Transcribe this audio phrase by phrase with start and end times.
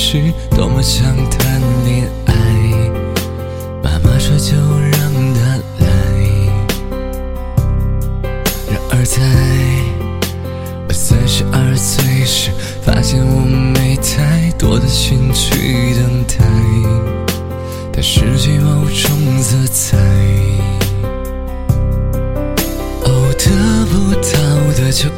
[0.00, 2.34] 时多么想谈恋爱，
[3.82, 5.00] 妈妈说就让
[5.34, 5.40] 他
[5.80, 5.86] 来。
[8.68, 9.20] 然而在
[10.86, 12.50] 我三十二岁时，
[12.82, 16.44] 发现我没太多的心去等待，
[17.92, 19.98] 它失去某种色彩。
[23.04, 23.50] 哦，得
[23.86, 24.30] 不到
[24.80, 25.10] 的就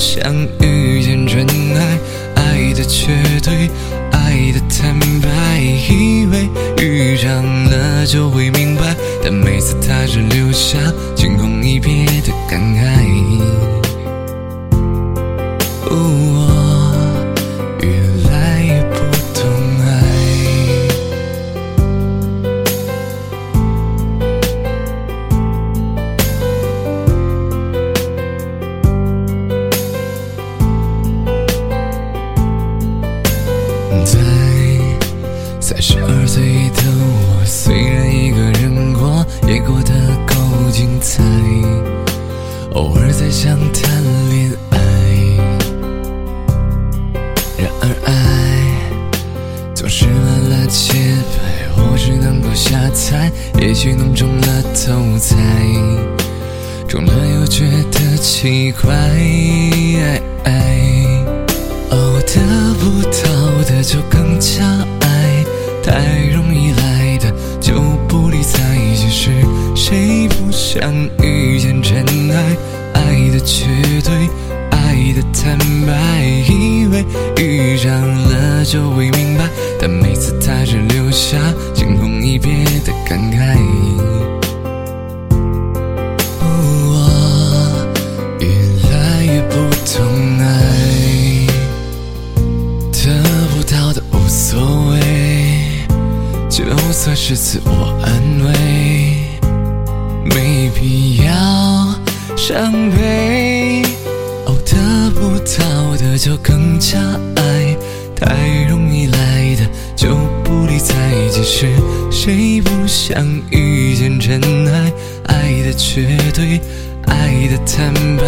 [0.00, 1.46] 想遇见真
[1.76, 1.98] 爱？
[2.34, 3.08] 爱的绝
[3.42, 3.68] 对，
[4.10, 5.28] 爱的坦白，
[5.60, 6.48] 以为
[6.82, 10.78] 遇上了就会明白，但每次他只留下
[11.14, 12.99] 惊鸿一瞥的感慨。
[34.04, 34.18] 在
[35.60, 39.92] 三十二岁的我，虽然一个人过，也过得
[40.26, 40.34] 够
[40.70, 41.22] 精彩。
[42.74, 44.78] 偶尔在想谈恋爱，
[47.58, 48.12] 然而爱
[49.74, 55.36] 总是乱了节拍，我只能够瞎猜，也许弄中了头彩，
[56.86, 58.90] 中了又觉得奇怪。
[70.72, 72.56] 想遇见真爱？
[72.94, 73.66] 爱的绝
[74.04, 74.30] 对，
[74.70, 77.04] 爱的坦白，以为
[77.42, 79.48] 遇上了就会明白，
[79.80, 81.36] 但每次他只留下
[81.74, 83.58] 惊鸿一瞥的感慨。
[86.40, 87.84] 我
[88.38, 88.46] 越
[88.92, 90.06] 来越不懂
[90.38, 91.48] 爱，
[92.92, 93.10] 得
[93.56, 94.60] 不到的无所
[94.92, 95.00] 谓，
[96.48, 98.08] 就算是自我安
[98.46, 99.09] 慰，
[100.34, 101.32] 没必要
[102.36, 103.82] 伤悲，
[104.46, 106.98] 哦得不到的就更加
[107.36, 107.76] 爱，
[108.16, 110.94] 太容易来的就不理睬。
[111.30, 111.68] 其实
[112.10, 114.92] 谁不想遇见真爱？
[115.26, 116.60] 爱的绝对，
[117.06, 118.24] 爱的坦白，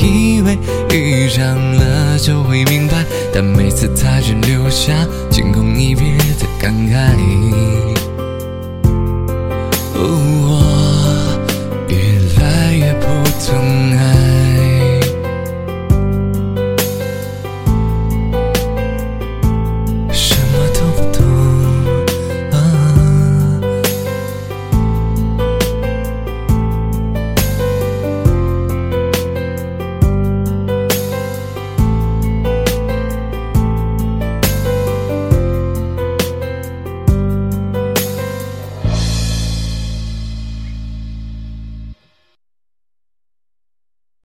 [0.00, 0.58] 以为
[0.90, 3.04] 遇上了就会明白，
[3.34, 4.92] 但每次他只留下
[5.30, 7.14] 惊鸿一瞥的感慨。
[9.94, 10.47] 哦。